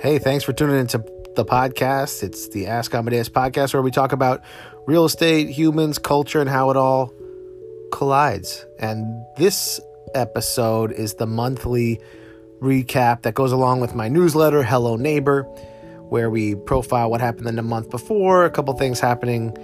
Hey, 0.00 0.20
thanks 0.20 0.44
for 0.44 0.52
tuning 0.52 0.78
into 0.78 0.98
the 1.34 1.44
podcast. 1.44 2.22
It's 2.22 2.48
the 2.50 2.68
Ask 2.68 2.94
Amadeus 2.94 3.28
podcast 3.28 3.74
where 3.74 3.82
we 3.82 3.90
talk 3.90 4.12
about 4.12 4.44
real 4.86 5.04
estate, 5.04 5.50
humans, 5.50 5.98
culture, 5.98 6.40
and 6.40 6.48
how 6.48 6.70
it 6.70 6.76
all 6.76 7.12
collides. 7.90 8.64
And 8.78 9.04
this 9.38 9.80
episode 10.14 10.92
is 10.92 11.14
the 11.14 11.26
monthly 11.26 12.00
recap 12.60 13.22
that 13.22 13.34
goes 13.34 13.50
along 13.50 13.80
with 13.80 13.96
my 13.96 14.06
newsletter, 14.08 14.62
Hello 14.62 14.94
Neighbor, 14.94 15.42
where 16.10 16.30
we 16.30 16.54
profile 16.54 17.10
what 17.10 17.20
happened 17.20 17.48
in 17.48 17.56
the 17.56 17.62
month 17.62 17.90
before, 17.90 18.44
a 18.44 18.50
couple 18.50 18.72
things 18.74 19.00
happening 19.00 19.56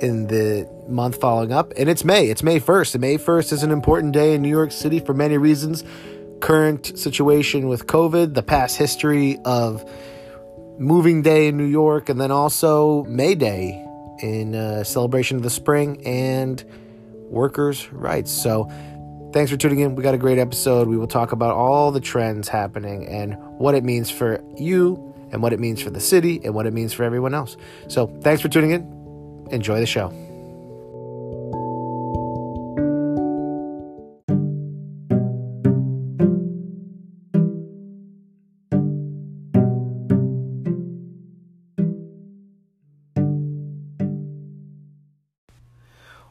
in 0.00 0.26
the 0.28 0.66
month 0.88 1.20
following 1.20 1.52
up. 1.52 1.70
And 1.76 1.90
it's 1.90 2.02
May. 2.02 2.30
It's 2.30 2.42
May 2.42 2.60
1st. 2.60 2.94
And 2.94 3.02
May 3.02 3.18
1st 3.18 3.52
is 3.52 3.62
an 3.62 3.70
important 3.70 4.14
day 4.14 4.32
in 4.32 4.40
New 4.40 4.48
York 4.48 4.72
City 4.72 5.00
for 5.00 5.12
many 5.12 5.36
reasons. 5.36 5.84
Current 6.42 6.98
situation 6.98 7.68
with 7.68 7.86
COVID, 7.86 8.34
the 8.34 8.42
past 8.42 8.76
history 8.76 9.38
of 9.44 9.88
moving 10.76 11.22
day 11.22 11.46
in 11.46 11.56
New 11.56 11.66
York, 11.66 12.08
and 12.08 12.20
then 12.20 12.32
also 12.32 13.04
May 13.04 13.36
Day 13.36 13.86
in 14.18 14.56
uh, 14.56 14.82
celebration 14.82 15.36
of 15.36 15.44
the 15.44 15.50
spring 15.50 16.04
and 16.04 16.64
workers' 17.30 17.92
rights. 17.92 18.32
So, 18.32 18.68
thanks 19.32 19.52
for 19.52 19.56
tuning 19.56 19.78
in. 19.78 19.94
We 19.94 20.02
got 20.02 20.14
a 20.14 20.18
great 20.18 20.38
episode. 20.38 20.88
We 20.88 20.96
will 20.96 21.06
talk 21.06 21.30
about 21.30 21.54
all 21.54 21.92
the 21.92 22.00
trends 22.00 22.48
happening 22.48 23.06
and 23.06 23.36
what 23.58 23.76
it 23.76 23.84
means 23.84 24.10
for 24.10 24.42
you, 24.56 25.14
and 25.30 25.42
what 25.42 25.52
it 25.52 25.60
means 25.60 25.80
for 25.80 25.90
the 25.90 26.00
city, 26.00 26.40
and 26.42 26.54
what 26.56 26.66
it 26.66 26.72
means 26.72 26.92
for 26.92 27.04
everyone 27.04 27.34
else. 27.34 27.56
So, 27.86 28.08
thanks 28.22 28.42
for 28.42 28.48
tuning 28.48 28.72
in. 28.72 29.46
Enjoy 29.52 29.78
the 29.78 29.86
show. 29.86 30.31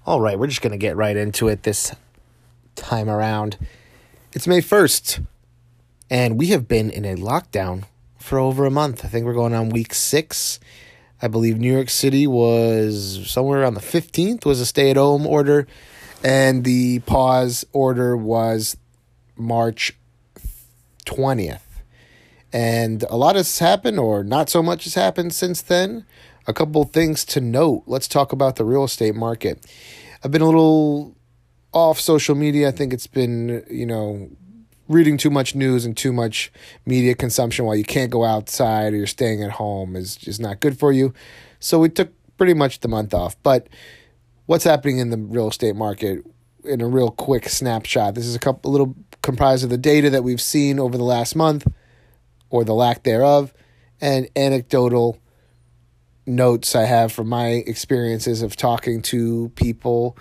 All 0.03 0.19
right, 0.19 0.39
we're 0.39 0.47
just 0.47 0.63
going 0.63 0.71
to 0.71 0.79
get 0.79 0.95
right 0.95 1.15
into 1.15 1.47
it 1.47 1.61
this 1.61 1.93
time 2.75 3.07
around. 3.07 3.59
It's 4.33 4.47
May 4.47 4.59
1st, 4.59 5.23
and 6.09 6.39
we 6.39 6.47
have 6.47 6.67
been 6.67 6.89
in 6.89 7.05
a 7.05 7.15
lockdown 7.15 7.83
for 8.17 8.39
over 8.39 8.65
a 8.65 8.71
month. 8.71 9.05
I 9.05 9.09
think 9.09 9.27
we're 9.27 9.35
going 9.35 9.53
on 9.53 9.69
week 9.69 9.93
six. 9.93 10.59
I 11.21 11.27
believe 11.27 11.59
New 11.59 11.71
York 11.71 11.91
City 11.91 12.25
was 12.25 13.29
somewhere 13.29 13.61
around 13.61 13.75
the 13.75 13.79
15th 13.79 14.43
was 14.43 14.59
a 14.59 14.65
stay-at-home 14.65 15.27
order, 15.27 15.67
and 16.23 16.63
the 16.63 16.97
pause 17.01 17.63
order 17.71 18.17
was 18.17 18.75
March 19.35 19.95
20th. 21.05 21.61
And 22.51 23.03
a 23.03 23.15
lot 23.15 23.35
has 23.35 23.59
happened, 23.59 23.99
or 23.99 24.23
not 24.23 24.49
so 24.49 24.63
much 24.63 24.85
has 24.85 24.95
happened 24.95 25.31
since 25.35 25.61
then. 25.61 26.07
A 26.47 26.53
couple 26.53 26.83
things 26.85 27.23
to 27.25 27.41
note. 27.41 27.83
Let's 27.85 28.07
talk 28.07 28.31
about 28.31 28.55
the 28.55 28.65
real 28.65 28.83
estate 28.83 29.15
market. 29.15 29.65
I've 30.23 30.31
been 30.31 30.41
a 30.41 30.45
little 30.45 31.15
off 31.73 31.99
social 31.99 32.35
media. 32.35 32.67
I 32.67 32.71
think 32.71 32.93
it's 32.93 33.07
been, 33.07 33.63
you 33.69 33.85
know, 33.85 34.29
reading 34.87 35.17
too 35.17 35.29
much 35.29 35.55
news 35.55 35.85
and 35.85 35.95
too 35.95 36.11
much 36.11 36.51
media 36.85 37.15
consumption 37.15 37.65
while 37.65 37.75
you 37.75 37.83
can't 37.83 38.11
go 38.11 38.25
outside 38.25 38.93
or 38.93 38.97
you're 38.97 39.07
staying 39.07 39.41
at 39.43 39.51
home 39.51 39.95
is 39.95 40.15
just 40.15 40.39
not 40.39 40.59
good 40.59 40.77
for 40.77 40.91
you. 40.91 41.13
So 41.59 41.79
we 41.79 41.89
took 41.89 42.11
pretty 42.37 42.53
much 42.53 42.79
the 42.79 42.87
month 42.87 43.13
off. 43.13 43.35
But 43.43 43.67
what's 44.47 44.63
happening 44.63 44.97
in 44.97 45.09
the 45.09 45.17
real 45.17 45.47
estate 45.47 45.75
market 45.75 46.25
in 46.65 46.81
a 46.81 46.87
real 46.87 47.11
quick 47.11 47.47
snapshot? 47.47 48.15
This 48.15 48.25
is 48.25 48.35
a 48.35 48.39
couple 48.39 48.69
a 48.69 48.73
little 48.73 48.95
comprised 49.21 49.63
of 49.63 49.69
the 49.69 49.77
data 49.77 50.09
that 50.09 50.23
we've 50.23 50.41
seen 50.41 50.79
over 50.79 50.97
the 50.97 51.03
last 51.03 51.35
month 51.35 51.65
or 52.49 52.63
the 52.63 52.73
lack 52.73 53.03
thereof 53.03 53.53
and 54.01 54.27
anecdotal 54.35 55.19
notes 56.35 56.75
I 56.75 56.83
have 56.83 57.11
from 57.11 57.29
my 57.29 57.47
experiences 57.47 58.41
of 58.41 58.55
talking 58.55 59.01
to 59.03 59.49
people 59.55 60.17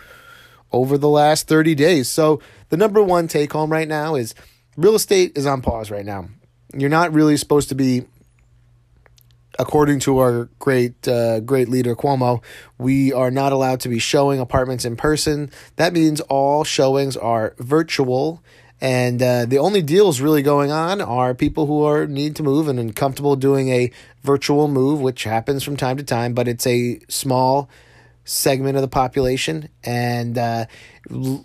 over 0.72 0.98
the 0.98 1.09
last 1.09 1.48
30 1.48 1.75
days. 1.75 2.09
So, 2.09 2.41
the 2.69 2.76
number 2.76 3.03
one 3.03 3.26
take 3.26 3.53
home 3.53 3.71
right 3.71 3.88
now 3.88 4.15
is 4.15 4.34
real 4.76 4.94
estate 4.94 5.32
is 5.37 5.47
on 5.47 5.62
pause 5.62 5.91
right 5.91 6.04
now. 6.04 6.28
You're 6.75 6.88
not 6.88 7.12
really 7.12 7.37
supposed 7.37 7.69
to 7.71 7.75
be 7.75 8.04
according 9.59 10.00
to 10.00 10.19
our 10.19 10.48
great 10.59 11.06
uh, 11.06 11.41
great 11.41 11.69
leader 11.69 11.94
Cuomo, 11.94 12.42
we 12.78 13.12
are 13.12 13.31
not 13.31 13.53
allowed 13.53 13.81
to 13.81 13.88
be 13.88 13.98
showing 13.98 14.41
apartments 14.41 14.84
in 14.84 14.97
person. 14.97 15.50
That 15.77 15.92
means 15.92 16.21
all 16.22 16.65
showings 16.65 17.16
are 17.16 17.54
virtual 17.59 18.42
and 18.81 19.23
uh, 19.23 19.45
the 19.45 19.59
only 19.59 19.83
deals 19.83 20.21
really 20.21 20.43
going 20.43 20.71
on 20.71 21.01
are 21.01 21.35
people 21.35 21.67
who 21.67 21.85
are 21.85 22.07
need 22.07 22.37
to 22.37 22.43
move 22.43 22.67
and, 22.69 22.79
uncomfortable 22.81 23.37
doing 23.37 23.69
a 23.69 23.91
virtual 24.23 24.69
move, 24.69 25.01
which 25.01 25.25
happens 25.25 25.63
from 25.63 25.77
time 25.77 25.99
to 25.99 26.03
time, 26.03 26.33
but 26.33 26.49
it's 26.49 26.67
a 26.67 26.99
small 27.09 27.69
segment 28.25 28.77
of 28.77 28.83
the 28.83 28.89
population. 28.89 29.69
And 29.85 30.39
uh, 30.39 30.67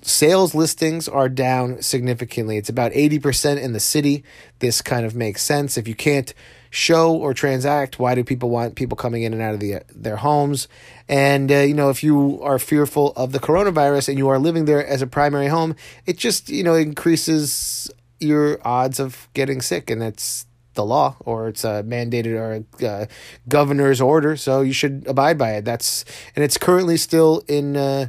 sales 0.02 0.56
listings 0.56 1.10
are 1.10 1.28
down 1.28 1.82
significantly. 1.82 2.58
It's 2.58 2.70
about 2.70 2.94
80% 2.94 3.62
in 3.62 3.74
the 3.74 3.80
city. 3.80 4.24
This 4.60 4.82
kind 4.82 5.06
of 5.06 5.16
makes 5.16 5.42
sense. 5.42 5.78
If 5.78 5.88
you 5.88 5.96
can't 5.96 6.34
show 6.76 7.16
or 7.16 7.34
transact, 7.34 8.00
why 8.00 8.14
do 8.16 8.24
people 8.24 8.50
want 8.50 8.76
people 8.76 8.98
coming 8.98 9.24
in 9.24 9.32
and 9.32 9.42
out 9.42 9.54
of 9.54 9.62
the, 9.62 9.82
their 9.96 10.18
homes? 10.18 10.68
And, 11.08 11.50
uh, 11.50 11.60
you 11.60 11.74
know, 11.74 11.90
if 11.90 12.04
you 12.04 12.42
are 12.42 12.60
fearful 12.60 13.14
of 13.16 13.32
the 13.32 13.40
coronavirus 13.40 14.10
and 14.10 14.18
you 14.18 14.28
are 14.28 14.38
living 14.38 14.66
there 14.66 14.86
as 14.86 15.02
a 15.02 15.08
primary 15.08 15.48
home, 15.48 15.76
it 16.06 16.18
just, 16.18 16.50
you 16.50 16.64
know, 16.64 16.76
increases 16.76 17.90
your 18.20 18.60
odds 18.68 19.00
of 19.00 19.30
getting 19.34 19.62
sick. 19.62 19.90
And 19.90 20.02
that's 20.02 20.48
the 20.74 20.84
law 20.84 21.16
or 21.22 21.48
it's 21.48 21.64
a 21.64 21.82
mandated 21.84 22.36
or 22.36 22.66
a 22.82 22.86
uh, 22.86 23.06
governor's 23.48 24.02
order. 24.02 24.36
So 24.36 24.60
you 24.60 24.74
should 24.74 25.06
abide 25.08 25.38
by 25.38 25.54
it. 25.54 25.64
That's, 25.64 26.04
and 26.36 26.44
it's 26.44 26.58
currently 26.58 26.98
still 26.98 27.42
in, 27.48 27.78
uh, 27.78 28.08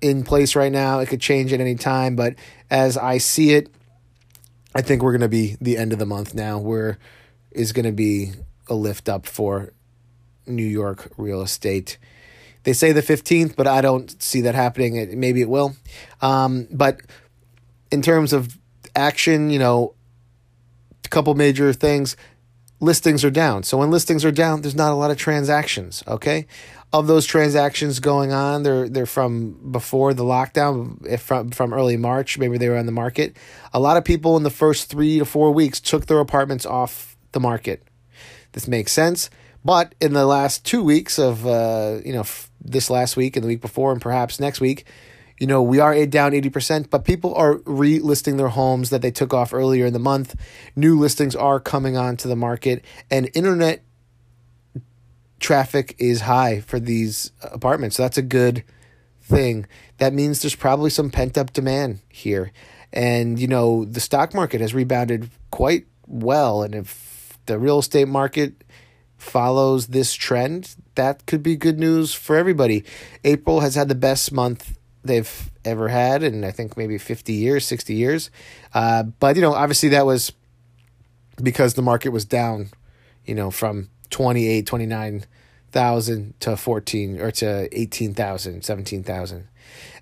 in 0.00 0.24
place 0.24 0.56
right 0.56 0.72
now. 0.72 1.00
It 1.00 1.10
could 1.10 1.20
change 1.20 1.52
at 1.52 1.60
any 1.60 1.74
time. 1.74 2.16
But 2.16 2.36
as 2.70 2.96
I 2.96 3.18
see 3.18 3.50
it, 3.50 3.68
I 4.74 4.80
think 4.80 5.02
we're 5.02 5.12
going 5.12 5.20
to 5.20 5.28
be 5.28 5.58
the 5.60 5.76
end 5.76 5.92
of 5.92 5.98
the 5.98 6.06
month 6.06 6.34
now 6.34 6.58
where 6.58 6.98
is 7.56 7.72
going 7.72 7.86
to 7.86 7.92
be 7.92 8.32
a 8.68 8.74
lift 8.74 9.08
up 9.08 9.26
for 9.26 9.72
New 10.46 10.64
York 10.64 11.10
real 11.16 11.42
estate. 11.42 11.98
They 12.62 12.72
say 12.72 12.92
the 12.92 13.02
15th, 13.02 13.56
but 13.56 13.66
I 13.66 13.80
don't 13.80 14.20
see 14.22 14.40
that 14.42 14.54
happening. 14.54 15.18
Maybe 15.18 15.40
it 15.40 15.48
will. 15.48 15.76
Um, 16.20 16.68
but 16.70 17.00
in 17.90 18.02
terms 18.02 18.32
of 18.32 18.58
action, 18.94 19.50
you 19.50 19.58
know, 19.58 19.94
a 21.04 21.08
couple 21.08 21.34
major 21.34 21.72
things. 21.72 22.16
Listings 22.78 23.24
are 23.24 23.30
down. 23.30 23.62
So 23.62 23.78
when 23.78 23.90
listings 23.90 24.22
are 24.24 24.32
down, 24.32 24.60
there's 24.60 24.74
not 24.74 24.92
a 24.92 24.96
lot 24.96 25.10
of 25.10 25.16
transactions. 25.16 26.04
Okay, 26.06 26.46
of 26.92 27.06
those 27.06 27.24
transactions 27.24 28.00
going 28.00 28.32
on, 28.32 28.64
they're 28.64 28.86
they're 28.86 29.06
from 29.06 29.72
before 29.72 30.12
the 30.12 30.24
lockdown, 30.24 31.18
from 31.18 31.52
from 31.52 31.72
early 31.72 31.96
March. 31.96 32.36
Maybe 32.36 32.58
they 32.58 32.68
were 32.68 32.76
on 32.76 32.84
the 32.84 32.92
market. 32.92 33.34
A 33.72 33.80
lot 33.80 33.96
of 33.96 34.04
people 34.04 34.36
in 34.36 34.42
the 34.42 34.50
first 34.50 34.90
three 34.90 35.18
to 35.18 35.24
four 35.24 35.52
weeks 35.52 35.80
took 35.80 36.04
their 36.04 36.20
apartments 36.20 36.66
off 36.66 37.15
the 37.32 37.40
market. 37.40 37.86
This 38.52 38.68
makes 38.68 38.92
sense. 38.92 39.30
But 39.64 39.94
in 40.00 40.12
the 40.12 40.26
last 40.26 40.64
two 40.64 40.82
weeks 40.82 41.18
of, 41.18 41.46
uh, 41.46 41.98
you 42.04 42.12
know, 42.12 42.20
f- 42.20 42.50
this 42.60 42.88
last 42.88 43.16
week 43.16 43.36
and 43.36 43.42
the 43.42 43.48
week 43.48 43.60
before, 43.60 43.92
and 43.92 44.00
perhaps 44.00 44.38
next 44.38 44.60
week, 44.60 44.86
you 45.38 45.46
know, 45.46 45.62
we 45.62 45.80
are 45.80 46.06
down 46.06 46.32
80%, 46.32 46.88
but 46.88 47.04
people 47.04 47.34
are 47.34 47.56
relisting 47.58 48.38
their 48.38 48.48
homes 48.48 48.90
that 48.90 49.02
they 49.02 49.10
took 49.10 49.34
off 49.34 49.52
earlier 49.52 49.84
in 49.84 49.92
the 49.92 49.98
month. 49.98 50.34
New 50.74 50.98
listings 50.98 51.36
are 51.36 51.60
coming 51.60 51.96
onto 51.96 52.28
the 52.28 52.36
market, 52.36 52.84
and 53.10 53.28
internet 53.34 53.82
traffic 55.38 55.94
is 55.98 56.22
high 56.22 56.60
for 56.60 56.80
these 56.80 57.32
apartments. 57.42 57.96
So 57.96 58.04
that's 58.04 58.18
a 58.18 58.22
good 58.22 58.64
thing. 59.20 59.66
That 59.98 60.14
means 60.14 60.40
there's 60.40 60.54
probably 60.54 60.90
some 60.90 61.10
pent 61.10 61.36
up 61.36 61.52
demand 61.52 62.00
here. 62.08 62.52
And, 62.92 63.38
you 63.38 63.46
know, 63.46 63.84
the 63.84 64.00
stock 64.00 64.32
market 64.32 64.60
has 64.60 64.72
rebounded 64.72 65.30
quite 65.50 65.86
well. 66.06 66.62
And 66.62 66.74
if 66.74 66.88
the 67.46 67.58
real 67.58 67.78
estate 67.78 68.08
market 68.08 68.64
follows 69.16 69.88
this 69.88 70.14
trend, 70.14 70.76
that 70.94 71.26
could 71.26 71.42
be 71.42 71.56
good 71.56 71.78
news 71.78 72.12
for 72.14 72.36
everybody. 72.36 72.84
April 73.24 73.60
has 73.60 73.74
had 73.74 73.88
the 73.88 73.94
best 73.94 74.32
month 74.32 74.78
they've 75.04 75.50
ever 75.64 75.88
had 75.88 76.22
in 76.22 76.44
I 76.44 76.50
think 76.50 76.76
maybe 76.76 76.98
50 76.98 77.32
years, 77.32 77.64
60 77.64 77.94
years. 77.94 78.30
Uh, 78.74 79.04
but 79.04 79.36
you 79.36 79.42
know, 79.42 79.54
obviously 79.54 79.88
that 79.90 80.06
was 80.06 80.32
because 81.42 81.74
the 81.74 81.82
market 81.82 82.10
was 82.10 82.24
down, 82.24 82.70
you 83.24 83.34
know, 83.34 83.50
from 83.50 83.90
28, 84.10 84.66
29,000 84.66 86.40
to 86.40 86.56
14 86.56 87.20
or 87.20 87.30
to 87.30 87.78
18,000, 87.78 88.64
17,000. 88.64 89.48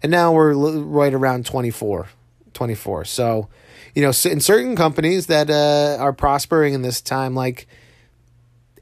And 0.03 0.11
now 0.11 0.33
we're 0.33 0.55
right 0.55 1.15
around 1.15 1.47
24, 1.47 2.09
24. 2.55 3.05
So, 3.05 3.49
you 3.95 4.03
know, 4.03 4.09
in 4.09 4.41
certain 4.41 4.77
companies 4.77 5.27
that 5.27 5.51
uh, 5.51 6.01
are 6.01 6.13
prospering 6.13 6.75
in 6.75 6.83
this 6.83 7.01
time 7.01 7.35
like 7.35 7.67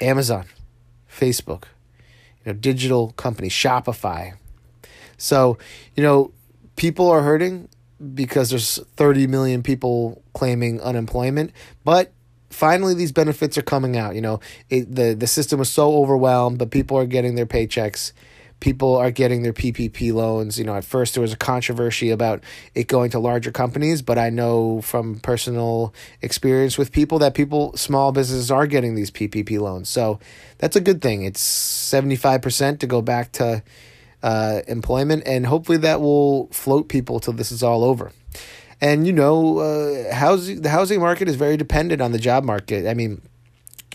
Amazon, 0.01 0.47
Facebook, 1.11 1.65
you 2.45 2.53
know, 2.53 2.55
digital 2.55 3.13
companies, 3.13 3.53
Shopify, 3.53 4.35
so, 5.23 5.57
you 5.95 6.03
know, 6.03 6.33
people 6.75 7.09
are 7.09 7.23
hurting 7.23 7.69
because 8.13 8.51
there's 8.51 8.79
30 8.97 9.29
million 9.29 9.63
people 9.63 10.21
claiming 10.35 10.81
unemployment, 10.81 11.53
but 11.85 12.13
finally 12.51 12.93
these 12.93 13.13
benefits 13.13 13.57
are 13.57 13.63
coming 13.63 13.97
out. 13.97 14.17
You 14.17 14.21
know, 14.21 14.41
it, 14.69 14.93
the 14.93 15.15
the 15.15 15.29
system 15.29 15.61
was 15.61 15.71
so 15.71 15.95
overwhelmed, 15.95 16.59
but 16.59 16.73
people 16.73 16.99
are 16.99 17.07
getting 17.07 17.37
their 17.37 17.47
paychecks. 17.47 18.13
People 18.63 18.95
are 18.95 19.11
getting 19.11 19.43
their 19.43 19.53
PPP 19.53 20.13
loans. 20.13 20.57
You 20.57 20.65
know, 20.65 20.77
at 20.77 20.85
first 20.85 21.15
there 21.15 21.21
was 21.21 21.33
a 21.33 21.37
controversy 21.37 22.11
about 22.11 22.45
it 22.77 22.87
going 22.87 23.11
to 23.11 23.19
larger 23.19 23.51
companies, 23.51 24.03
but 24.03 24.19
I 24.19 24.31
know 24.31 24.81
from 24.83 25.19
personal 25.19 25.93
experience 26.23 26.79
with 26.79 26.93
people 26.93 27.19
that 27.19 27.35
people, 27.35 27.77
small 27.77 28.13
businesses, 28.13 28.53
are 28.53 28.69
getting 28.69 28.95
these 28.95 29.11
PPP 29.11 29.59
loans. 29.59 29.89
So 29.89 30.21
that's 30.59 30.77
a 30.77 30.81
good 30.81 31.03
thing. 31.03 31.25
It's 31.25 31.41
seventy 31.41 32.15
five 32.15 32.41
percent 32.41 32.79
to 32.81 32.87
go 32.87 33.03
back 33.03 33.33
to 33.33 33.65
uh, 34.23 34.61
employment, 34.69 35.25
and 35.27 35.45
hopefully 35.45 35.79
that 35.79 36.01
will 36.01 36.47
float 36.53 36.89
people 36.89 37.19
till 37.19 37.33
this 37.33 37.51
is 37.51 37.65
all 37.65 37.83
over. 37.83 38.13
And 38.81 39.09
you 39.09 39.13
know, 39.13 39.59
uh, 39.59 40.15
housing 40.15 40.63
the 40.63 40.71
housing 40.71 41.01
market 41.01 41.29
is 41.29 41.35
very 41.35 41.57
dependent 41.57 42.01
on 42.01 42.13
the 42.13 42.19
job 42.19 42.45
market. 42.45 42.87
I 42.87 42.95
mean, 42.95 43.23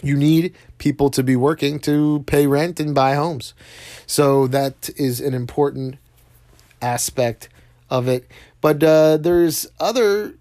you 0.03 0.15
need 0.15 0.55
people 0.77 1.09
to 1.11 1.23
be 1.23 1.35
working 1.35 1.79
to 1.79 2.23
pay 2.27 2.47
rent 2.47 2.79
and 2.79 2.93
buy 2.93 3.15
homes, 3.15 3.53
so 4.05 4.47
that 4.47 4.89
is 4.95 5.19
an 5.19 5.33
important 5.33 5.97
aspect 6.81 7.49
of 7.89 8.07
it. 8.07 8.29
But 8.61 8.83
uh, 8.83 9.17
there's 9.17 9.67
other, 9.79 10.35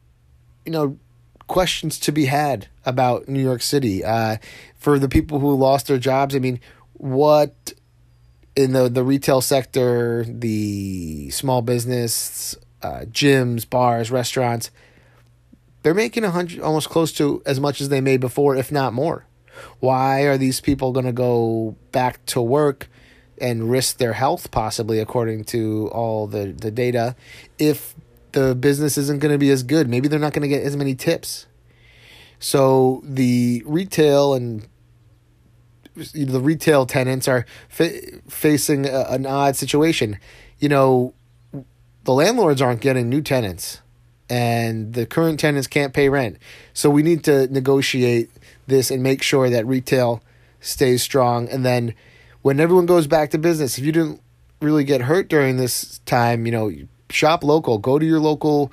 you 0.65 0.73
know, 0.73 0.99
questions 1.47 1.99
to 2.01 2.13
be 2.13 2.27
had 2.27 2.69
about 2.85 3.29
New 3.29 3.43
York 3.43 3.63
City. 3.63 4.05
Uh, 4.05 4.37
for 4.77 4.99
the 4.99 5.09
people 5.09 5.41
who 5.41 5.55
lost 5.55 5.87
their 5.87 5.99
jobs, 5.99 6.35
I 6.35 6.39
mean, 6.39 6.61
what 6.95 7.73
in 8.55 8.73
the 8.73 8.89
the 8.89 9.05
retail 9.05 9.41
sector, 9.41 10.25
the 10.27 11.31
small 11.31 11.63
business, 11.63 12.57
uh, 12.83 13.01
gyms, 13.11 13.69
bars, 13.69 14.11
restaurants, 14.11 14.71
they're 15.83 15.95
making 15.95 16.25
a 16.25 16.31
hundred, 16.31 16.61
almost 16.61 16.89
close 16.89 17.13
to 17.13 17.43
as 17.47 17.61
much 17.61 17.81
as 17.81 17.91
they 17.91 18.01
made 18.01 18.21
before, 18.21 18.57
if 18.57 18.73
not 18.73 18.93
more. 18.93 19.26
Why 19.81 20.23
are 20.23 20.39
these 20.39 20.61
people 20.61 20.93
going 20.93 21.07
to 21.07 21.13
go 21.13 21.77
back 21.93 22.25
to 22.27 22.41
work 22.41 22.89
and 23.39 23.71
risk 23.71 23.99
their 23.99 24.15
health, 24.15 24.51
possibly, 24.51 24.99
according 24.99 25.45
to 25.45 25.89
all 25.93 26.27
the, 26.27 26.53
the 26.53 26.71
data, 26.71 27.17
if 27.59 27.95
the 28.33 28.55
business 28.55 28.97
isn't 28.99 29.21
going 29.21 29.33
to 29.33 29.39
be 29.39 29.51
as 29.51 29.63
good? 29.63 29.89
Maybe 29.89 30.09
they're 30.09 30.19
not 30.19 30.33
going 30.33 30.43
to 30.43 30.49
get 30.49 30.63
as 30.63 30.77
many 30.77 30.95
tips. 30.95 31.47
So 32.39 33.03
the 33.05 33.63
retail 33.67 34.35
and 34.35 34.67
the 35.95 36.41
retail 36.41 36.85
tenants 36.85 37.27
are 37.27 37.47
fa- 37.69 38.21
facing 38.29 38.87
a, 38.87 39.07
an 39.09 39.27
odd 39.27 39.57
situation. 39.57 40.19
You 40.59 40.69
know, 40.69 41.15
the 42.05 42.13
landlords 42.13 42.61
aren't 42.61 42.81
getting 42.81 43.09
new 43.09 43.23
tenants 43.23 43.81
and 44.29 44.95
the 44.95 45.07
current 45.07 45.39
tenants 45.41 45.67
can't 45.67 45.93
pay 45.93 46.09
rent. 46.09 46.39
So 46.75 46.91
we 46.91 47.03
need 47.03 47.25
to 47.25 47.47
negotiate 47.49 48.31
this 48.67 48.91
and 48.91 49.03
make 49.03 49.23
sure 49.23 49.49
that 49.51 49.67
retail 49.67 50.23
stays 50.61 51.03
strong. 51.03 51.49
And 51.49 51.65
then 51.65 51.95
when 52.43 52.61
everyone 52.61 52.87
goes 52.87 53.07
back 53.07 53.31
to 53.31 53.39
business, 53.39 53.79
if 53.79 53.85
you 53.85 53.93
didn't 53.93 54.21
really 54.61 54.85
get 54.85 55.03
hurt 55.03 55.29
during 55.29 55.57
this 55.57 55.99
time, 56.07 56.47
you 56.47 56.53
know, 56.53 56.73
shop 57.11 57.45
local, 57.45 57.79
go 57.79 57.99
to 57.99 58.07
your 58.07 58.21
local 58.21 58.73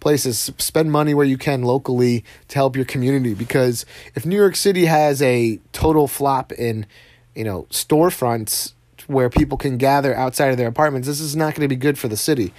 places, 0.00 0.50
spend 0.58 0.90
money 0.90 1.14
where 1.14 1.26
you 1.26 1.38
can 1.38 1.62
locally 1.62 2.24
to 2.48 2.56
help 2.56 2.76
your 2.76 2.84
community. 2.84 3.34
Because 3.34 3.86
if 4.14 4.26
New 4.26 4.36
York 4.36 4.56
City 4.56 4.86
has 4.86 5.22
a 5.22 5.60
total 5.72 6.08
flop 6.08 6.52
in, 6.52 6.86
you 7.34 7.44
know, 7.44 7.66
storefronts 7.70 8.72
where 9.06 9.30
people 9.30 9.56
can 9.56 9.78
gather 9.78 10.14
outside 10.14 10.48
of 10.48 10.56
their 10.56 10.68
apartments, 10.68 11.08
this 11.08 11.20
is 11.20 11.34
not 11.34 11.54
going 11.54 11.62
to 11.62 11.68
be 11.68 11.76
good 11.76 11.98
for 11.98 12.08
the 12.08 12.16
city. 12.16 12.52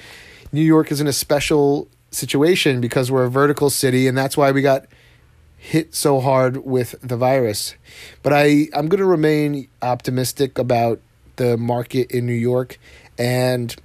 New 0.52 0.62
York 0.62 0.92
is 0.92 1.02
in 1.02 1.08
a 1.08 1.14
special 1.14 1.88
situation 2.14 2.82
because 2.82 3.12
we're 3.12 3.26
a 3.26 3.30
vertical 3.30 3.70
city, 3.70 4.08
and 4.08 4.18
that's 4.18 4.38
why 4.38 4.52
we 4.52 4.62
got 4.62 4.86
hit 5.58 5.96
so 5.96 6.20
hard 6.20 6.58
with 6.66 6.96
the 7.02 7.18
virus. 7.18 7.76
But 8.22 8.34
I, 8.34 8.68
I'm 8.74 8.88
going 8.88 9.00
to 9.00 9.06
remain 9.06 9.68
optimistic 9.82 10.58
about 10.58 11.00
the 11.38 11.58
market 11.58 12.12
in 12.12 12.26
New 12.26 12.34
York 12.34 12.78
and 13.18 13.76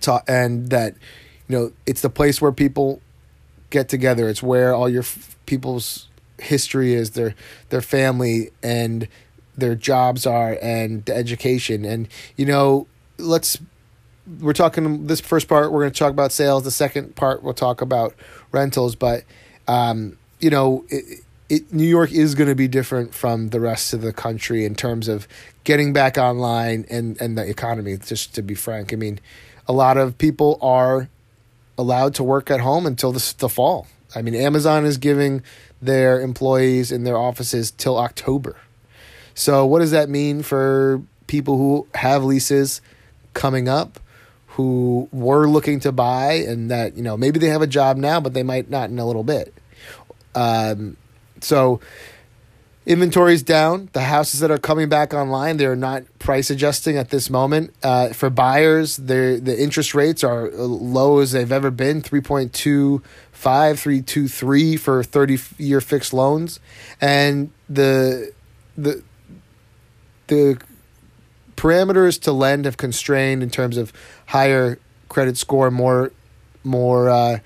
ta- 0.00 0.22
and 0.28 0.70
that 0.70 0.94
you 1.48 1.56
know 1.56 1.72
it's 1.86 2.00
the 2.00 2.10
place 2.10 2.40
where 2.40 2.52
people 2.52 3.00
get 3.70 3.88
together. 3.88 4.28
It's 4.28 4.42
where 4.42 4.74
all 4.74 4.88
your 4.88 5.02
f- 5.02 5.36
people's 5.46 6.08
history 6.38 6.94
is, 6.94 7.12
their 7.12 7.34
their 7.70 7.80
family 7.80 8.50
and 8.62 9.08
their 9.56 9.74
jobs 9.74 10.26
are 10.26 10.58
and 10.60 11.04
the 11.06 11.16
education 11.16 11.84
and 11.86 12.08
you 12.36 12.44
know 12.44 12.86
let's 13.18 13.56
we're 14.40 14.52
talking 14.52 15.06
this 15.06 15.20
first 15.20 15.48
part 15.48 15.72
we're 15.72 15.82
going 15.82 15.92
to 15.92 15.98
talk 15.98 16.10
about 16.10 16.32
sales. 16.32 16.64
The 16.64 16.70
second 16.70 17.16
part 17.16 17.42
we'll 17.42 17.54
talk 17.54 17.80
about 17.80 18.14
rentals. 18.52 18.94
But 18.94 19.24
um, 19.68 20.18
you 20.40 20.50
know 20.50 20.84
it, 20.88 21.20
it, 21.48 21.72
new 21.72 21.86
york 21.86 22.12
is 22.12 22.34
going 22.34 22.48
to 22.48 22.54
be 22.54 22.68
different 22.68 23.14
from 23.14 23.50
the 23.50 23.60
rest 23.60 23.92
of 23.92 24.02
the 24.02 24.12
country 24.12 24.64
in 24.64 24.74
terms 24.74 25.08
of 25.08 25.28
getting 25.64 25.92
back 25.92 26.18
online 26.18 26.84
and, 26.90 27.20
and 27.20 27.38
the 27.38 27.48
economy 27.48 27.96
just 27.96 28.34
to 28.34 28.42
be 28.42 28.54
frank. 28.54 28.92
I 28.92 28.96
mean 28.96 29.20
a 29.68 29.72
lot 29.72 29.96
of 29.96 30.18
people 30.18 30.58
are 30.60 31.08
allowed 31.78 32.14
to 32.14 32.22
work 32.22 32.50
at 32.50 32.60
home 32.60 32.86
until 32.86 33.12
the, 33.12 33.34
the 33.38 33.48
fall. 33.48 33.86
I 34.14 34.22
mean 34.22 34.34
amazon 34.34 34.84
is 34.84 34.98
giving 34.98 35.42
their 35.80 36.20
employees 36.20 36.90
in 36.90 37.04
their 37.04 37.16
offices 37.16 37.70
till 37.70 37.98
october. 37.98 38.56
So, 39.36 39.66
what 39.66 39.80
does 39.80 39.90
that 39.90 40.08
mean 40.08 40.42
for 40.42 41.02
people 41.26 41.58
who 41.58 41.86
have 41.94 42.24
leases 42.24 42.80
coming 43.34 43.68
up, 43.68 44.00
who 44.56 45.06
were 45.12 45.46
looking 45.46 45.80
to 45.80 45.92
buy, 45.92 46.32
and 46.32 46.70
that, 46.70 46.96
you 46.96 47.02
know, 47.02 47.14
maybe 47.14 47.38
they 47.38 47.48
have 47.48 47.60
a 47.60 47.66
job 47.66 47.98
now, 47.98 48.20
but 48.20 48.32
they 48.32 48.42
might 48.42 48.70
not 48.70 48.88
in 48.88 48.98
a 48.98 49.06
little 49.06 49.22
bit? 49.22 49.52
Um, 50.34 50.96
so, 51.42 51.78
inventory's 52.86 53.42
down. 53.42 53.90
The 53.92 54.00
houses 54.00 54.40
that 54.40 54.50
are 54.50 54.56
coming 54.56 54.88
back 54.88 55.12
online, 55.12 55.58
they're 55.58 55.76
not 55.76 56.04
price 56.18 56.48
adjusting 56.48 56.96
at 56.96 57.10
this 57.10 57.28
moment. 57.28 57.74
Uh, 57.82 58.14
for 58.14 58.30
buyers, 58.30 58.96
the 58.96 59.54
interest 59.58 59.94
rates 59.94 60.24
are 60.24 60.50
low 60.52 61.18
as 61.18 61.32
they've 61.32 61.52
ever 61.52 61.70
been 61.70 62.00
3.25, 62.00 63.02
323 63.32 64.76
for 64.78 65.04
30 65.04 65.38
year 65.58 65.82
fixed 65.82 66.14
loans. 66.14 66.60
And 66.98 67.50
the 67.68 68.32
the 68.78 69.02
the 70.28 70.58
parameters 71.66 72.20
to 72.20 72.32
lend 72.32 72.64
have 72.64 72.76
constrained 72.76 73.42
in 73.42 73.50
terms 73.50 73.76
of 73.76 73.92
higher 74.26 74.78
credit 75.08 75.36
score, 75.36 75.70
more 75.70 76.12
more 76.62 77.08
uh, 77.08 77.38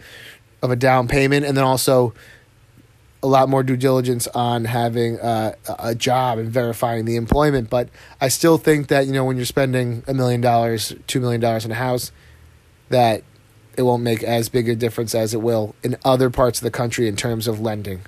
of 0.63 0.71
a 0.71 0.77
down 0.77 1.09
payment, 1.09 1.47
and 1.47 1.57
then 1.57 1.65
also 1.65 2.13
a 3.23 3.27
lot 3.27 3.49
more 3.49 3.63
due 3.63 3.77
diligence 3.77 4.27
on 4.29 4.65
having 4.65 5.21
uh, 5.21 5.55
a 5.79 5.95
job 5.95 6.39
and 6.39 6.51
verifying 6.51 7.05
the 7.05 7.17
employment. 7.17 7.69
But 7.69 7.89
I 8.21 8.29
still 8.29 8.59
think 8.59 8.89
that 8.89 9.07
you 9.07 9.13
know 9.13 9.25
when 9.25 9.37
you're 9.37 9.47
spending 9.47 10.03
a 10.07 10.15
million 10.15 10.41
dollars, 10.41 10.95
two 11.07 11.21
million 11.21 11.41
dollars 11.41 11.65
in 11.65 11.71
a 11.71 11.75
house, 11.75 12.13
that 12.91 13.23
it 13.77 13.83
won't 13.83 14.03
make 14.03 14.23
as 14.23 14.51
big 14.51 14.69
a 14.69 14.75
difference 14.75 15.15
as 15.15 15.33
it 15.33 15.41
will 15.41 15.75
in 15.83 15.97
other 16.05 16.29
parts 16.29 16.59
of 16.59 16.65
the 16.65 16.71
country 16.71 17.09
in 17.09 17.17
terms 17.17 17.47
of 17.47 17.61
lending. 17.61 18.03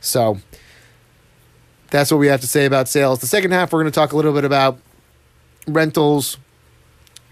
So 0.00 0.38
that's 1.90 2.10
what 2.10 2.18
we 2.18 2.26
have 2.26 2.40
to 2.40 2.46
say 2.46 2.64
about 2.64 2.88
sales. 2.88 3.20
The 3.20 3.26
second 3.26 3.52
half, 3.52 3.72
we're 3.72 3.82
going 3.82 3.90
to 3.90 3.94
talk 3.94 4.12
a 4.12 4.16
little 4.16 4.32
bit 4.32 4.44
about 4.44 4.78
rentals, 5.66 6.38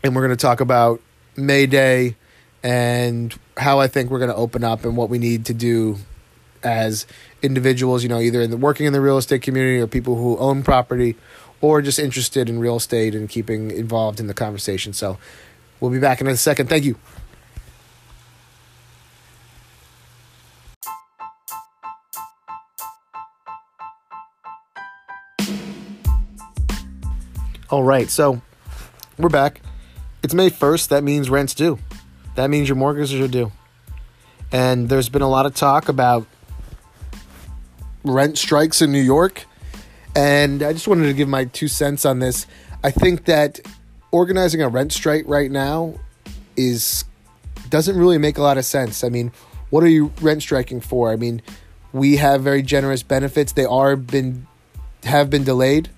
and 0.02 0.14
we're 0.14 0.26
going 0.26 0.36
to 0.36 0.42
talk 0.42 0.60
about 0.60 1.00
May 1.36 1.66
Day 1.66 2.16
and 2.62 3.38
how 3.56 3.80
I 3.80 3.88
think 3.88 4.10
we're 4.10 4.18
going 4.18 4.30
to 4.30 4.36
open 4.36 4.64
up 4.64 4.84
and 4.84 4.96
what 4.96 5.08
we 5.08 5.18
need 5.18 5.46
to 5.46 5.54
do 5.54 5.98
as 6.62 7.06
individuals, 7.42 8.02
you 8.02 8.08
know, 8.08 8.20
either 8.20 8.40
in 8.40 8.50
the 8.50 8.56
working 8.56 8.86
in 8.86 8.92
the 8.92 9.00
real 9.00 9.18
estate 9.18 9.42
community 9.42 9.78
or 9.78 9.86
people 9.86 10.16
who 10.16 10.36
own 10.38 10.62
property 10.62 11.16
or 11.60 11.80
just 11.80 11.98
interested 11.98 12.48
in 12.48 12.58
real 12.58 12.76
estate 12.76 13.14
and 13.14 13.28
keeping 13.28 13.70
involved 13.70 14.20
in 14.20 14.26
the 14.26 14.34
conversation. 14.34 14.92
So 14.92 15.18
we'll 15.80 15.90
be 15.90 16.00
back 16.00 16.20
in 16.20 16.26
a 16.26 16.36
second. 16.36 16.68
Thank 16.68 16.84
you. 16.84 16.96
All 27.68 27.82
right, 27.82 28.08
so 28.08 28.40
we're 29.18 29.28
back. 29.28 29.60
It's 30.22 30.32
May 30.32 30.50
1st. 30.50 30.86
That 30.86 31.02
means 31.02 31.28
rent's 31.28 31.52
due. 31.52 31.80
That 32.36 32.48
means 32.48 32.68
your 32.68 32.76
mortgages 32.76 33.20
are 33.20 33.26
due. 33.26 33.50
And 34.52 34.88
there's 34.88 35.08
been 35.08 35.20
a 35.22 35.28
lot 35.28 35.46
of 35.46 35.54
talk 35.56 35.88
about 35.88 36.28
rent 38.04 38.38
strikes 38.38 38.82
in 38.82 38.92
New 38.92 39.00
York. 39.00 39.46
And 40.14 40.62
I 40.62 40.74
just 40.74 40.86
wanted 40.86 41.06
to 41.06 41.12
give 41.12 41.26
my 41.28 41.46
two 41.46 41.66
cents 41.66 42.04
on 42.04 42.20
this. 42.20 42.46
I 42.84 42.92
think 42.92 43.24
that 43.24 43.58
organizing 44.12 44.62
a 44.62 44.68
rent 44.68 44.92
strike 44.92 45.24
right 45.26 45.50
now 45.50 45.94
is 46.56 47.04
doesn't 47.68 47.96
really 47.96 48.18
make 48.18 48.38
a 48.38 48.42
lot 48.42 48.58
of 48.58 48.64
sense. 48.64 49.02
I 49.02 49.08
mean, 49.08 49.32
what 49.70 49.82
are 49.82 49.88
you 49.88 50.12
rent 50.20 50.40
striking 50.40 50.80
for? 50.80 51.10
I 51.10 51.16
mean, 51.16 51.42
we 51.92 52.18
have 52.18 52.42
very 52.42 52.62
generous 52.62 53.02
benefits. 53.02 53.50
They 53.50 53.64
are 53.64 53.96
been 53.96 54.46
have 55.02 55.30
been 55.30 55.42
delayed. 55.42 55.88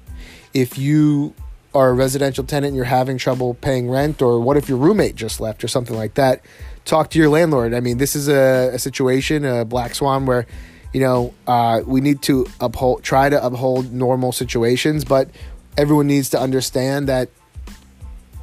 If 0.55 0.79
you 0.79 1.35
are 1.79 1.91
a 1.91 1.95
residential 1.95 2.45
tenant 2.45 2.69
and 2.69 2.77
you're 2.77 2.85
having 2.85 3.19
trouble 3.19 3.55
paying 3.55 3.89
rent, 3.89 4.21
or 4.21 4.41
what 4.41 4.57
if 4.57 4.69
your 4.69 4.79
roommate 4.79 5.15
just 5.15 5.41
left 5.41 5.63
or 5.65 5.69
something 5.69 5.97
like 5.97 6.15
that, 6.15 6.45
talk 6.85 7.11
to 7.11 7.19
your 7.19 7.29
landlord. 7.29 7.75
I 7.75 7.81
mean, 7.81 7.99
this 7.99 8.15
is 8.15 8.29
a, 8.29 8.71
a 8.75 8.79
situation, 8.79 9.45
a 9.45 9.65
black 9.65 9.95
swan, 9.95 10.27
where 10.27 10.47
you 10.93 11.01
know, 11.01 11.35
uh, 11.47 11.83
we 11.87 12.01
need 12.01 12.23
to 12.23 12.47
uphold, 12.61 13.03
try 13.03 13.29
to 13.29 13.45
uphold 13.45 13.93
normal 13.93 14.33
situations, 14.33 15.05
but 15.05 15.29
everyone 15.77 16.07
needs 16.07 16.31
to 16.31 16.41
understand 16.41 17.09
that 17.09 17.29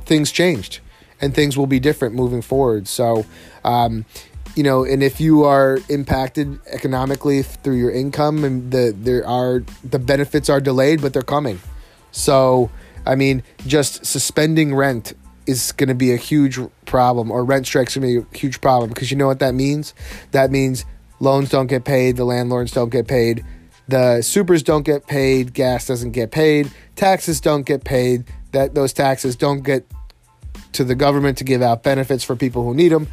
things 0.06 0.32
changed 0.32 0.80
and 1.20 1.34
things 1.34 1.58
will 1.58 1.68
be 1.68 1.80
different 1.80 2.14
moving 2.14 2.42
forward. 2.42 2.88
So, 2.88 3.26
um, 3.64 4.06
you 4.56 4.64
know, 4.64 4.86
and 4.86 5.04
if 5.04 5.20
you 5.20 5.44
are 5.44 5.80
impacted 5.90 6.60
economically 6.68 7.42
through 7.42 7.76
your 7.76 7.92
income, 7.92 8.44
and 8.44 8.72
the 8.72 8.96
there 8.98 9.28
are 9.28 9.64
the 9.84 10.00
benefits 10.00 10.50
are 10.50 10.62
delayed, 10.62 11.02
but 11.02 11.12
they're 11.12 11.24
coming. 11.24 11.60
So, 12.12 12.70
I 13.06 13.16
mean, 13.16 13.44
just 13.68 14.06
suspending 14.06 14.74
rent 14.76 15.14
is 15.48 15.72
going 15.74 15.90
to 15.90 15.96
be 15.96 16.12
a 16.12 16.18
huge 16.18 16.60
problem, 16.86 17.32
or 17.32 17.44
rent 17.44 17.68
strikes 17.68 17.96
are 17.96 18.00
going 18.00 18.16
to 18.16 18.22
be 18.22 18.36
a 18.36 18.38
huge 18.38 18.62
problem 18.62 18.90
because 18.90 19.12
you 19.12 19.18
know 19.18 19.28
what 19.28 19.40
that 19.40 19.54
means? 19.54 19.94
That 20.32 20.52
means 20.52 20.86
loans 21.20 21.50
don't 21.50 21.68
get 21.68 21.86
paid, 21.86 22.18
the 22.18 22.26
landlords 22.26 22.72
don't 22.72 22.90
get 22.90 23.08
paid, 23.08 23.46
the 23.88 24.22
supers 24.22 24.64
don't 24.64 24.84
get 24.84 25.08
paid, 25.08 25.54
gas 25.54 25.88
doesn't 25.88 26.12
get 26.12 26.32
paid, 26.32 26.72
taxes 26.96 27.40
don't 27.40 27.66
get 27.66 27.84
paid. 27.84 28.26
That 28.52 28.74
those 28.74 28.94
taxes 28.94 29.36
don't 29.36 29.64
get 29.64 29.86
to 30.74 30.84
the 30.84 30.96
government 30.96 31.38
to 31.40 31.44
give 31.44 31.62
out 31.62 31.84
benefits 31.84 32.24
for 32.24 32.36
people 32.36 32.64
who 32.64 32.74
need 32.74 32.90
them. 32.90 33.08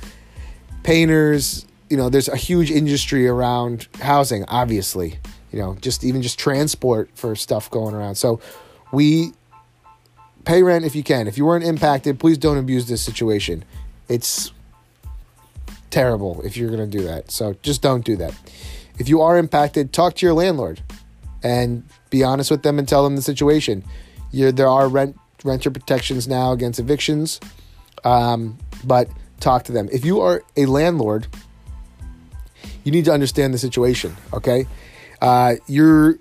Painters, 0.84 1.66
you 1.90 1.96
know, 1.96 2.08
there's 2.08 2.28
a 2.28 2.36
huge 2.36 2.70
industry 2.70 3.28
around 3.28 3.88
housing, 4.00 4.44
obviously. 4.46 5.18
You 5.52 5.58
know, 5.58 5.74
just 5.80 6.04
even 6.04 6.22
just 6.22 6.38
transport 6.38 7.10
for 7.14 7.36
stuff 7.36 7.70
going 7.70 7.94
around. 7.94 8.14
So 8.14 8.40
we 8.92 9.32
pay 10.44 10.62
rent 10.62 10.84
if 10.84 10.94
you 10.94 11.02
can. 11.02 11.26
If 11.26 11.38
you 11.38 11.44
weren't 11.44 11.64
impacted, 11.64 12.18
please 12.18 12.38
don't 12.38 12.58
abuse 12.58 12.88
this 12.88 13.02
situation. 13.02 13.64
It's 14.08 14.52
terrible 15.90 16.40
if 16.42 16.56
you're 16.56 16.70
going 16.70 16.90
to 16.90 16.98
do 16.98 17.04
that. 17.04 17.30
So 17.30 17.54
just 17.62 17.82
don't 17.82 18.04
do 18.04 18.16
that. 18.16 18.34
If 18.98 19.08
you 19.08 19.20
are 19.20 19.38
impacted, 19.38 19.92
talk 19.92 20.14
to 20.16 20.26
your 20.26 20.34
landlord 20.34 20.82
and 21.42 21.84
be 22.10 22.22
honest 22.22 22.50
with 22.50 22.62
them 22.62 22.78
and 22.78 22.88
tell 22.88 23.04
them 23.04 23.16
the 23.16 23.22
situation. 23.22 23.84
You're, 24.30 24.52
there 24.52 24.68
are 24.68 24.88
rent 24.88 25.16
renter 25.44 25.70
protections 25.70 26.28
now 26.28 26.52
against 26.52 26.78
evictions, 26.78 27.40
um, 28.04 28.58
but 28.84 29.08
talk 29.40 29.64
to 29.64 29.72
them. 29.72 29.88
If 29.92 30.04
you 30.04 30.20
are 30.20 30.42
a 30.56 30.66
landlord, 30.66 31.26
you 32.84 32.92
need 32.92 33.04
to 33.06 33.12
understand 33.12 33.52
the 33.52 33.58
situation. 33.58 34.16
Okay, 34.32 34.66
uh, 35.20 35.56
you're 35.66 36.18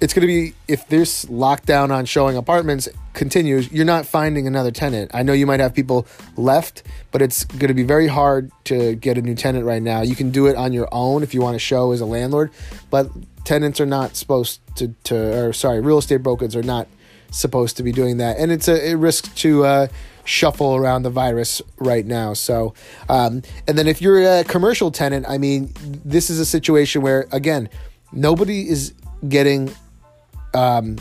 it's 0.00 0.12
going 0.12 0.22
to 0.22 0.26
be 0.26 0.54
if 0.68 0.88
this 0.88 1.24
lockdown 1.26 1.90
on 1.90 2.04
showing 2.04 2.36
apartments 2.36 2.88
continues, 3.12 3.70
you're 3.72 3.84
not 3.84 4.06
finding 4.06 4.46
another 4.46 4.70
tenant. 4.70 5.10
I 5.14 5.22
know 5.22 5.32
you 5.32 5.46
might 5.46 5.60
have 5.60 5.74
people 5.74 6.06
left, 6.36 6.82
but 7.10 7.22
it's 7.22 7.44
going 7.44 7.68
to 7.68 7.74
be 7.74 7.84
very 7.84 8.08
hard 8.08 8.50
to 8.64 8.96
get 8.96 9.16
a 9.16 9.22
new 9.22 9.34
tenant 9.34 9.64
right 9.64 9.82
now. 9.82 10.02
You 10.02 10.16
can 10.16 10.30
do 10.30 10.46
it 10.46 10.56
on 10.56 10.72
your 10.72 10.88
own 10.92 11.22
if 11.22 11.32
you 11.32 11.40
want 11.40 11.54
to 11.54 11.60
show 11.60 11.92
as 11.92 12.00
a 12.00 12.06
landlord, 12.06 12.50
but 12.90 13.08
tenants 13.44 13.80
are 13.80 13.86
not 13.86 14.16
supposed 14.16 14.60
to, 14.76 14.88
to 15.04 15.16
or 15.16 15.52
sorry, 15.52 15.80
real 15.80 15.98
estate 15.98 16.22
brokers 16.22 16.56
are 16.56 16.62
not 16.62 16.88
supposed 17.30 17.76
to 17.76 17.82
be 17.82 17.92
doing 17.92 18.18
that, 18.18 18.38
and 18.38 18.52
it's 18.52 18.68
a, 18.68 18.92
a 18.92 18.96
risk 18.96 19.34
to 19.36 19.64
uh, 19.64 19.86
shuffle 20.24 20.74
around 20.74 21.02
the 21.02 21.10
virus 21.10 21.62
right 21.78 22.06
now. 22.06 22.32
So, 22.34 22.74
um, 23.08 23.42
and 23.68 23.78
then 23.78 23.86
if 23.86 24.00
you're 24.00 24.40
a 24.40 24.44
commercial 24.44 24.90
tenant, 24.90 25.26
I 25.28 25.38
mean, 25.38 25.72
this 26.04 26.30
is 26.30 26.40
a 26.40 26.46
situation 26.46 27.02
where 27.02 27.26
again, 27.32 27.68
nobody 28.12 28.68
is 28.68 28.92
getting 29.28 29.72
um, 30.54 30.98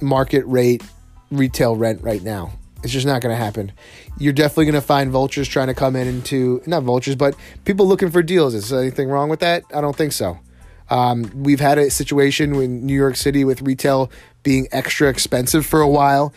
market 0.00 0.44
rate 0.46 0.82
retail 1.30 1.76
rent 1.76 2.02
right 2.02 2.22
now. 2.22 2.52
It's 2.82 2.92
just 2.92 3.06
not 3.06 3.20
going 3.20 3.32
to 3.32 3.42
happen. 3.42 3.72
You're 4.18 4.32
definitely 4.32 4.66
going 4.66 4.74
to 4.74 4.80
find 4.80 5.10
vultures 5.10 5.48
trying 5.48 5.66
to 5.68 5.74
come 5.74 5.96
in 5.96 6.06
into 6.06 6.62
not 6.66 6.82
vultures, 6.82 7.16
but 7.16 7.34
people 7.64 7.86
looking 7.88 8.10
for 8.10 8.22
deals. 8.22 8.54
Is 8.54 8.68
there 8.68 8.80
anything 8.80 9.08
wrong 9.08 9.28
with 9.28 9.40
that? 9.40 9.64
I 9.74 9.80
don't 9.80 9.96
think 9.96 10.12
so. 10.12 10.38
Um, 10.88 11.30
we've 11.34 11.60
had 11.60 11.78
a 11.78 11.90
situation 11.90 12.54
in 12.54 12.86
New 12.86 12.94
York 12.94 13.16
City 13.16 13.44
with 13.44 13.62
retail 13.62 14.10
being 14.42 14.68
extra 14.70 15.08
expensive 15.08 15.66
for 15.66 15.80
a 15.80 15.88
while, 15.88 16.32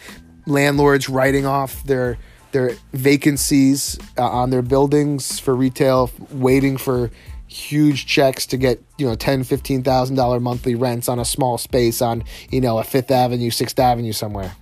landlords 0.48 1.08
writing 1.08 1.46
off 1.46 1.84
their 1.84 2.18
their 2.52 2.72
vacancies 2.94 4.00
uh, 4.18 4.28
on 4.28 4.50
their 4.50 4.64
buildings 4.64 5.40
for 5.40 5.56
retail, 5.56 6.10
waiting 6.32 6.78
for 6.78 7.12
huge 7.50 8.06
checks 8.06 8.46
to 8.46 8.58
get 8.58 8.82
you 8.98 9.08
know 9.08 9.16
ten 9.16 9.44
fifteen 9.44 9.84
thousand 9.84 10.16
dollar 10.16 10.40
monthly 10.40 10.76
rents 10.76 11.10
on 11.10 11.20
a 11.20 11.26
small 11.26 11.58
space 11.58 12.02
on 12.02 12.24
you 12.52 12.62
know 12.62 12.78
a 12.78 12.84
Fifth 12.84 13.12
Avenue, 13.12 13.50
Sixth 13.50 13.78
Avenue 13.78 14.14
somewhere. 14.14 14.54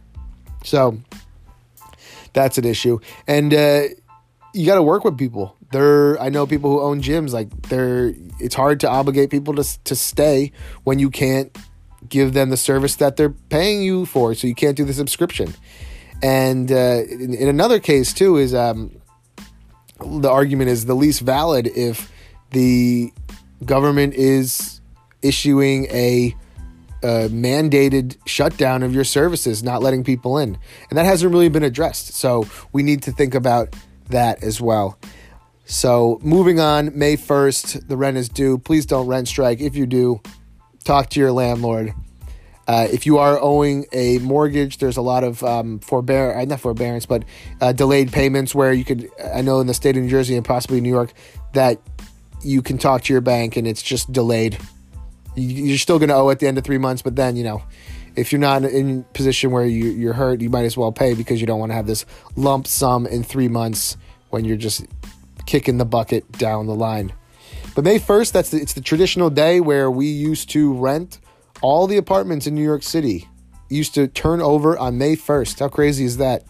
So 0.64 0.98
that's 2.34 2.58
an 2.58 2.66
issue, 2.66 3.00
and 3.28 3.54
uh, 3.54 3.84
you 4.54 4.66
got 4.66 4.76
to 4.76 4.84
work 4.84 5.04
with 5.04 5.18
people. 5.18 5.56
There, 5.72 6.20
I 6.22 6.30
know 6.30 6.48
people 6.48 6.72
who 6.72 6.82
own 6.82 7.02
gyms. 7.02 7.34
Like, 7.34 7.50
they're 7.64 8.14
it's 8.40 8.56
hard 8.56 8.80
to 8.82 8.90
obligate 8.90 9.30
people 9.30 9.54
to 9.56 9.84
to 9.84 9.96
stay 9.96 10.52
when 10.84 10.98
you 10.98 11.10
can't 11.10 11.56
give 12.08 12.34
them 12.34 12.50
the 12.50 12.58
service 12.58 12.96
that 12.96 13.18
they're 13.18 13.30
paying 13.30 13.84
you 13.84 14.06
for, 14.06 14.34
so 14.34 14.48
you 14.48 14.56
can't 14.56 14.78
do 14.78 14.86
the 14.86 14.94
subscription. 14.94 15.54
And 16.24 16.72
uh, 16.72 17.04
in, 17.10 17.34
in, 17.34 17.48
another 17.48 17.80
case 17.80 18.14
too 18.14 18.38
is 18.38 18.56
um, 18.56 19.00
the 20.04 20.30
argument 20.30 20.70
is 20.70 20.86
the 20.86 20.96
least 20.96 21.22
valid 21.22 21.68
if 21.68 22.12
the 22.52 23.12
government 23.66 24.14
is 24.14 24.82
issuing 25.22 25.86
a, 25.86 26.36
a 27.04 27.30
mandated 27.30 28.18
shutdown 28.26 28.84
of 28.84 28.94
your 28.94 29.04
services, 29.04 29.64
not 29.64 29.82
letting 29.82 30.04
people 30.04 30.38
in, 30.38 30.58
and 30.90 30.98
that 30.98 31.06
hasn't 31.06 31.32
really 31.32 31.50
been 31.50 31.64
addressed. 31.64 32.14
So 32.14 32.48
we 32.72 32.84
need 32.84 33.04
to 33.04 33.12
think 33.12 33.36
about 33.36 33.76
that 34.10 34.44
as 34.44 34.62
well. 34.62 34.98
So 35.66 36.20
moving 36.22 36.62
on, 36.62 36.98
May 36.98 37.18
1st, 37.18 37.88
the 37.88 37.98
rent 37.98 38.16
is 38.16 38.30
due. 38.30 38.58
Please 38.58 38.86
don't 38.86 39.08
rent 39.08 39.28
strike. 39.28 39.60
If 39.60 39.76
you 39.76 39.86
do, 39.86 40.22
talk 40.86 41.10
to 41.10 41.20
your 41.20 41.34
landlord. 41.34 41.94
Uh, 42.68 42.88
if 42.92 43.06
you 43.06 43.18
are 43.18 43.40
owing 43.42 43.86
a 43.92 44.18
mortgage, 44.20 44.78
there's 44.78 44.98
a 44.98 45.02
lot 45.02 45.24
of 45.24 45.44
um, 45.44 45.80
forbear, 45.80 46.38
uh, 46.38 46.46
not 46.46 46.60
forbearance, 46.60 47.06
but 47.06 47.24
uh, 47.62 47.72
delayed 47.72 48.12
payments 48.12 48.54
where 48.56 48.74
you 48.74 48.84
could, 48.84 49.10
I 49.34 49.42
know 49.42 49.60
in 49.60 49.68
the 49.68 49.74
state 49.74 49.96
of 49.96 50.04
New 50.04 50.10
Jersey 50.10 50.36
and 50.36 50.46
possibly 50.46 50.82
New 50.82 50.90
York, 50.90 51.14
that 51.54 51.80
you 52.44 52.62
can 52.62 52.78
talk 52.78 53.04
to 53.04 53.14
your 53.14 53.22
bank 53.22 53.56
and 53.56 53.68
it's 53.68 53.82
just 53.82 54.12
delayed. 54.12 54.58
You're 55.36 55.78
still 55.78 56.00
going 56.00 56.10
to 56.10 56.16
owe 56.16 56.30
at 56.30 56.40
the 56.40 56.48
end 56.48 56.58
of 56.58 56.64
three 56.64 56.78
months, 56.78 57.02
but 57.02 57.16
then, 57.16 57.36
you 57.36 57.44
know, 57.44 57.64
if 58.16 58.32
you're 58.32 58.42
not 58.42 58.64
in 58.64 59.04
position 59.14 59.52
where 59.52 59.66
you, 59.66 59.86
you're 59.92 60.14
hurt, 60.14 60.42
you 60.42 60.50
might 60.50 60.66
as 60.66 60.76
well 60.76 60.92
pay 60.92 61.14
because 61.14 61.40
you 61.40 61.46
don't 61.46 61.60
want 61.60 61.72
to 61.72 61.76
have 61.76 61.86
this 61.86 62.06
lump 62.36 62.66
sum 62.66 63.06
in 63.06 63.24
three 63.24 63.48
months 63.48 63.96
when 64.30 64.44
you're 64.44 64.58
just 64.58 64.86
kicking 65.46 65.78
the 65.78 65.86
bucket 65.86 66.30
down 66.34 66.66
the 66.66 66.76
line. 66.76 67.14
But 67.76 67.84
May 67.84 68.00
1st, 68.00 68.32
that's 68.32 68.50
the, 68.50 68.58
it's 68.58 68.74
the 68.74 68.82
traditional 68.82 69.30
day 69.30 69.60
where 69.60 69.92
we 69.92 70.08
used 70.08 70.50
to 70.50 70.74
rent 70.74 71.20
all 71.62 71.86
the 71.86 71.98
apartments 71.98 72.48
in 72.48 72.56
New 72.56 72.64
York 72.64 72.82
City. 72.82 73.28
Used 73.70 73.94
to 73.94 74.08
turn 74.08 74.42
over 74.42 74.78
on 74.78 74.98
May 74.98 75.16
1st. 75.16 75.60
How 75.60 75.70
crazy 75.70 76.06
is 76.06 76.18
that? 76.18 76.44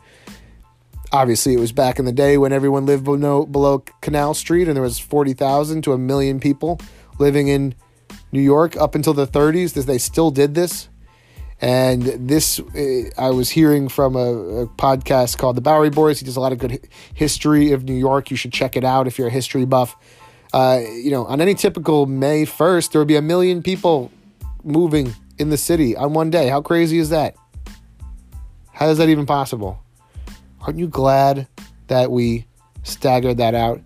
Obviously, 1.11 1.53
it 1.53 1.59
was 1.59 1.71
back 1.71 1.99
in 1.99 2.05
the 2.05 2.11
day 2.11 2.37
when 2.37 2.51
everyone 2.51 2.85
lived 2.85 3.03
below, 3.05 3.45
below 3.45 3.79
Canal 4.01 4.33
Street 4.33 4.67
and 4.67 4.75
there 4.75 4.83
was 4.83 4.99
40,000 4.99 5.81
to 5.83 5.93
a 5.93 5.97
million 5.97 6.39
people 6.39 6.79
living 7.17 7.47
in 7.47 7.75
New 8.31 8.41
York 8.41 8.75
up 8.77 8.93
until 8.93 9.13
the 9.13 9.27
30s. 9.27 9.73
They 9.85 9.97
still 9.97 10.31
did 10.31 10.53
this. 10.53 10.89
And 11.59 12.03
this, 12.03 12.59
eh, 12.75 13.09
I 13.17 13.31
was 13.31 13.49
hearing 13.49 13.89
from 13.89 14.15
a, 14.15 14.19
a, 14.19 14.67
podcast 14.67 15.39
called 15.39 15.57
The 15.57 15.61
Bowery 15.61 15.89
Boys. 15.89 16.19
He 16.19 16.25
does 16.25 16.35
a 16.35 16.39
lot 16.39 16.51
of 16.51 16.59
good 16.59 16.87
history 17.15 17.71
of 17.71 17.83
New 17.83 17.95
York. 17.95 18.29
You 18.29 18.37
should 18.37 18.53
check 18.53 18.75
it 18.75 18.83
out 18.83 19.07
if 19.07 19.17
you're 19.17 19.29
a 19.29 19.31
history 19.31 19.65
buff 19.65 19.95
uh, 20.53 20.81
you 20.91 21.11
know, 21.11 21.25
on 21.25 21.41
any 21.41 21.53
typical 21.53 22.05
May 22.05 22.45
1st, 22.45 22.91
there 22.91 23.01
would 23.01 23.07
be 23.07 23.15
a 23.15 23.21
million 23.21 23.61
people 23.61 24.11
moving 24.63 25.13
in 25.37 25.49
the 25.49 25.57
city 25.57 25.95
on 25.95 26.13
one 26.13 26.29
day. 26.29 26.47
How 26.47 26.61
crazy 26.61 26.99
is 26.99 27.09
that? 27.09 27.35
How 28.71 28.87
is 28.87 28.97
that 28.97 29.09
even 29.09 29.25
possible? 29.25 29.83
Aren't 30.67 30.79
you 30.79 30.89
glad 30.89 31.47
that 31.87 32.11
we 32.11 32.45
staggered 32.83 33.37
that 33.37 33.55
out? 33.55 33.81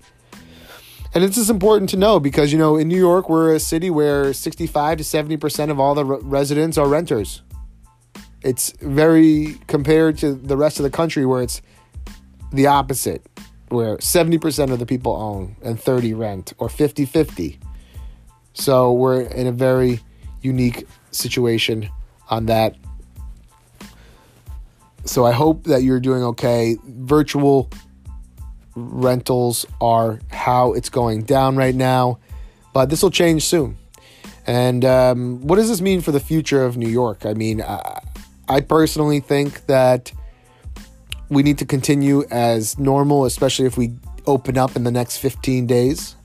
And 1.14 1.24
it's 1.24 1.36
just 1.36 1.52
important 1.52 1.92
to 1.92 1.98
know 1.98 2.20
because, 2.20 2.52
you 2.52 2.58
know, 2.58 2.76
in 2.76 2.88
New 2.88 2.98
York, 2.98 3.30
we're 3.30 3.54
a 3.54 3.60
city 3.60 3.92
where 3.92 4.34
65 4.34 4.98
to 4.98 5.04
70% 5.04 5.70
of 5.70 5.80
all 5.80 5.94
the 5.94 6.06
re- 6.06 6.20
residents 6.24 6.80
are 6.80 6.88
renters. 6.88 7.44
It's 8.42 8.72
very 8.82 9.60
compared 9.68 10.18
to 10.20 10.34
the 10.34 10.58
rest 10.58 10.80
of 10.80 10.84
the 10.84 10.90
country 10.90 11.24
where 11.24 11.44
it's 11.44 11.62
the 12.52 12.66
opposite 12.66 13.22
where 13.70 13.98
70% 13.98 14.72
of 14.72 14.80
the 14.80 14.86
people 14.86 15.16
own 15.16 15.56
and 15.64 15.80
30 15.80 16.14
rent 16.14 16.54
or 16.58 16.68
50-50. 16.68 17.58
So 18.54 18.92
we're 18.92 19.22
in 19.22 19.48
a 19.48 19.52
very 19.52 20.02
unique 20.42 20.88
situation 21.12 21.90
on 22.30 22.48
that. 22.48 22.76
So 25.06 25.26
I 25.26 25.32
hope 25.32 25.64
that 25.66 25.84
you're 25.84 26.00
doing 26.00 26.24
okay. 26.24 26.78
Virtual 26.86 27.70
rentals 28.76 29.66
are 29.80 30.20
how 30.32 30.74
it's 30.74 30.90
going 30.90 31.24
down 31.24 31.56
right 31.56 31.76
now, 31.76 32.20
but 32.74 32.90
this 32.90 33.04
will 33.04 33.12
change 33.12 33.44
soon. 33.44 33.78
And 34.48 34.86
um, 34.86 35.42
what 35.42 35.58
does 35.58 35.70
this 35.70 35.82
mean 35.82 36.02
for 36.02 36.12
the 36.12 36.20
future 36.20 36.64
of 36.66 36.78
New 36.78 36.90
York? 36.90 37.26
I 37.26 37.34
mean, 37.34 37.62
I, 37.62 38.02
I 38.48 38.62
personally 38.62 39.20
think 39.20 39.66
that 39.68 40.12
we 41.30 41.44
need 41.44 41.58
to 41.60 41.66
continue 41.66 42.24
as 42.32 42.78
normal, 42.80 43.26
especially 43.26 43.66
if 43.66 43.78
we 43.78 43.94
open 44.26 44.58
up 44.58 44.76
in 44.76 44.84
the 44.84 44.92
next 44.92 45.18
15 45.18 45.68
days. 45.68 46.16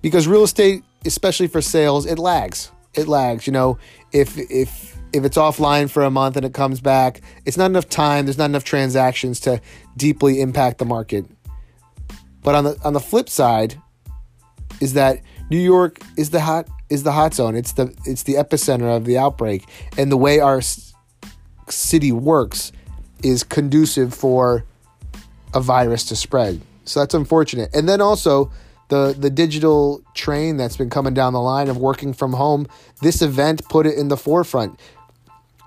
Because 0.00 0.28
real 0.28 0.44
estate 0.44 0.84
especially 1.04 1.48
for 1.48 1.60
sales, 1.60 2.06
it 2.06 2.18
lags. 2.18 2.70
It 2.94 3.08
lags. 3.08 3.46
You 3.46 3.52
know, 3.52 3.78
if 4.12 4.38
if 4.38 4.96
if 5.12 5.24
it's 5.24 5.36
offline 5.36 5.88
for 5.90 6.02
a 6.02 6.10
month 6.10 6.36
and 6.36 6.44
it 6.44 6.54
comes 6.54 6.80
back, 6.80 7.20
it's 7.44 7.56
not 7.56 7.66
enough 7.66 7.88
time. 7.88 8.26
There's 8.26 8.38
not 8.38 8.46
enough 8.46 8.64
transactions 8.64 9.40
to 9.40 9.60
deeply 9.96 10.40
impact 10.40 10.78
the 10.78 10.84
market. 10.84 11.26
But 12.42 12.54
on 12.54 12.64
the 12.64 12.78
on 12.84 12.92
the 12.92 13.00
flip 13.00 13.28
side, 13.28 13.80
is 14.80 14.94
that 14.94 15.20
New 15.50 15.58
York 15.58 16.00
is 16.16 16.30
the 16.30 16.40
hot 16.40 16.68
is 16.90 17.02
the 17.02 17.12
hot 17.12 17.34
zone. 17.34 17.54
It's 17.54 17.72
the 17.72 17.94
it's 18.04 18.24
the 18.24 18.34
epicenter 18.34 18.96
of 18.96 19.04
the 19.04 19.18
outbreak, 19.18 19.64
and 19.96 20.10
the 20.10 20.16
way 20.16 20.40
our 20.40 20.60
city 21.68 22.12
works 22.12 22.72
is 23.22 23.42
conducive 23.42 24.14
for 24.14 24.64
a 25.54 25.60
virus 25.60 26.04
to 26.06 26.16
spread. 26.16 26.60
So 26.84 27.00
that's 27.00 27.14
unfortunate. 27.14 27.70
And 27.74 27.88
then 27.88 28.00
also 28.00 28.50
the 28.88 29.14
the 29.18 29.30
digital 29.30 30.02
train 30.14 30.56
that's 30.56 30.76
been 30.76 30.90
coming 30.90 31.14
down 31.14 31.32
the 31.32 31.40
line 31.40 31.68
of 31.68 31.76
working 31.76 32.12
from 32.12 32.32
home. 32.32 32.66
This 33.02 33.22
event 33.22 33.62
put 33.68 33.86
it 33.86 33.96
in 33.96 34.08
the 34.08 34.16
forefront. 34.16 34.78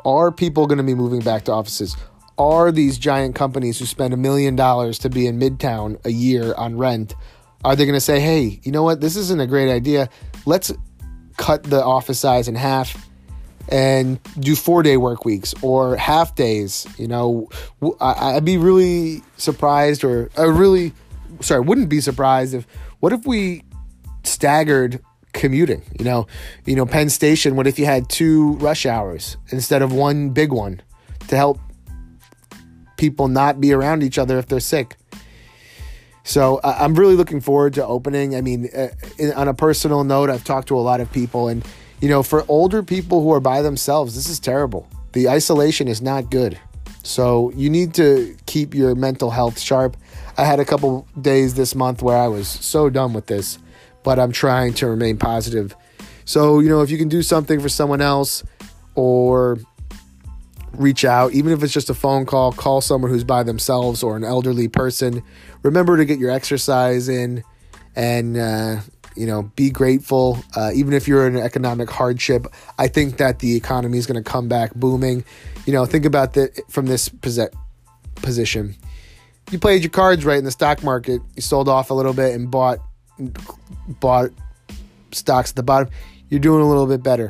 Are 0.03 0.31
people 0.31 0.67
going 0.67 0.77
to 0.77 0.83
be 0.83 0.95
moving 0.95 1.21
back 1.21 1.45
to 1.45 1.51
offices? 1.51 1.95
Are 2.37 2.71
these 2.71 2.97
giant 2.97 3.35
companies 3.35 3.77
who 3.77 3.85
spend 3.85 4.13
a 4.13 4.17
million 4.17 4.55
dollars 4.55 4.97
to 4.99 5.09
be 5.09 5.27
in 5.27 5.39
Midtown 5.39 6.03
a 6.05 6.09
year 6.09 6.55
on 6.55 6.77
rent? 6.77 7.13
Are 7.63 7.75
they 7.75 7.85
going 7.85 7.95
to 7.95 8.01
say, 8.01 8.19
"Hey, 8.19 8.59
you 8.63 8.71
know 8.71 8.83
what? 8.83 9.01
This 9.01 9.15
isn't 9.15 9.39
a 9.39 9.47
great 9.47 9.71
idea. 9.71 10.09
Let's 10.45 10.71
cut 11.37 11.63
the 11.63 11.83
office 11.83 12.19
size 12.19 12.47
in 12.47 12.55
half 12.55 13.07
and 13.69 14.19
do 14.39 14.55
four 14.55 14.83
day 14.83 14.97
work 14.97 15.25
weeks 15.25 15.53
or 15.61 15.95
half 15.95 16.35
days. 16.35 16.87
You 16.97 17.07
know, 17.07 17.49
I'd 17.99 18.45
be 18.45 18.57
really 18.57 19.23
surprised, 19.37 20.03
or 20.03 20.29
I 20.37 20.43
really, 20.43 20.93
sorry, 21.39 21.61
wouldn't 21.61 21.89
be 21.89 22.01
surprised 22.01 22.53
if 22.53 22.67
what 23.01 23.11
if 23.11 23.25
we 23.25 23.63
staggered 24.23 25.03
commuting? 25.33 25.83
You 25.99 26.05
know, 26.05 26.27
you 26.65 26.75
know, 26.75 26.85
Penn 26.85 27.09
Station. 27.09 27.57
What 27.57 27.67
if 27.67 27.77
you 27.77 27.85
had 27.85 28.09
two 28.09 28.53
rush 28.53 28.85
hours 28.85 29.35
instead 29.49 29.81
of 29.81 29.91
one 29.91 30.29
big 30.29 30.53
one 30.53 30.81
to 31.27 31.35
help 31.35 31.59
people 32.97 33.27
not 33.27 33.59
be 33.59 33.73
around 33.73 34.03
each 34.03 34.17
other 34.17 34.37
if 34.37 34.47
they're 34.47 34.59
sick? 34.59 34.95
So 36.23 36.57
uh, 36.57 36.77
I'm 36.79 36.93
really 36.93 37.15
looking 37.15 37.41
forward 37.41 37.73
to 37.73 37.85
opening. 37.85 38.35
I 38.35 38.41
mean, 38.41 38.69
uh, 38.75 38.89
in, 39.17 39.33
on 39.33 39.47
a 39.47 39.53
personal 39.53 40.03
note, 40.03 40.29
I've 40.29 40.43
talked 40.43 40.67
to 40.67 40.77
a 40.77 40.79
lot 40.79 41.01
of 41.01 41.11
people, 41.11 41.47
and 41.47 41.65
you 41.99 42.09
know, 42.09 42.21
for 42.23 42.45
older 42.47 42.83
people 42.83 43.21
who 43.21 43.33
are 43.33 43.39
by 43.39 43.63
themselves, 43.63 44.15
this 44.15 44.29
is 44.29 44.39
terrible. 44.39 44.87
The 45.13 45.27
isolation 45.27 45.87
is 45.87 46.01
not 46.01 46.29
good. 46.29 46.59
So 47.03 47.51
you 47.55 47.69
need 47.69 47.95
to 47.95 48.37
keep 48.45 48.75
your 48.75 48.93
mental 48.93 49.31
health 49.31 49.59
sharp. 49.59 49.97
I 50.37 50.45
had 50.45 50.59
a 50.59 50.65
couple 50.65 51.07
days 51.19 51.53
this 51.55 51.75
month 51.75 52.01
where 52.01 52.17
I 52.17 52.27
was 52.27 52.47
so 52.47 52.89
done 52.89 53.13
with 53.13 53.27
this, 53.27 53.59
but 54.03 54.19
I'm 54.19 54.31
trying 54.31 54.73
to 54.75 54.87
remain 54.87 55.17
positive. 55.17 55.75
So, 56.25 56.59
you 56.59 56.69
know, 56.69 56.81
if 56.81 56.89
you 56.89 56.97
can 56.97 57.09
do 57.09 57.21
something 57.21 57.59
for 57.59 57.69
someone 57.69 58.01
else 58.01 58.43
or 58.95 59.57
reach 60.73 61.03
out, 61.03 61.33
even 61.33 61.51
if 61.51 61.63
it's 61.63 61.73
just 61.73 61.89
a 61.89 61.93
phone 61.93 62.25
call, 62.25 62.51
call 62.51 62.81
someone 62.81 63.11
who's 63.11 63.23
by 63.23 63.43
themselves 63.43 64.03
or 64.03 64.15
an 64.15 64.23
elderly 64.23 64.67
person. 64.67 65.23
Remember 65.63 65.97
to 65.97 66.05
get 66.05 66.19
your 66.19 66.31
exercise 66.31 67.09
in 67.09 67.43
and, 67.95 68.37
uh, 68.37 68.81
you 69.15 69.27
know, 69.27 69.51
be 69.55 69.69
grateful. 69.69 70.39
Uh, 70.55 70.71
even 70.73 70.93
if 70.93 71.07
you're 71.07 71.27
in 71.27 71.35
economic 71.35 71.89
hardship, 71.89 72.47
I 72.77 72.87
think 72.87 73.17
that 73.17 73.39
the 73.39 73.55
economy 73.55 73.97
is 73.97 74.07
going 74.07 74.21
to 74.21 74.29
come 74.29 74.47
back 74.47 74.73
booming. 74.73 75.25
You 75.65 75.73
know, 75.73 75.85
think 75.85 76.05
about 76.05 76.33
that 76.33 76.61
from 76.69 76.85
this 76.85 77.09
position. 78.21 78.75
You 79.51 79.59
played 79.59 79.83
your 79.83 79.91
cards 79.91 80.25
right 80.25 80.37
in 80.37 80.45
the 80.45 80.51
stock 80.51 80.81
market. 80.83 81.21
You 81.35 81.41
sold 81.41 81.69
off 81.69 81.89
a 81.89 81.93
little 81.93 82.13
bit 82.13 82.33
and 82.33 82.49
bought 82.49 82.79
bought 83.99 84.31
stocks 85.11 85.51
at 85.51 85.55
the 85.55 85.63
bottom. 85.63 85.89
You're 86.29 86.39
doing 86.39 86.63
a 86.63 86.67
little 86.67 86.87
bit 86.87 87.03
better. 87.03 87.29